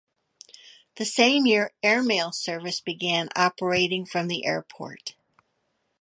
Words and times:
The 0.95 1.05
same 1.05 1.45
year 1.45 1.73
airmail 1.83 2.31
service 2.31 2.79
began 2.81 3.29
operating 3.35 4.03
from 4.07 4.29
the 4.29 4.45
airport. 4.47 5.13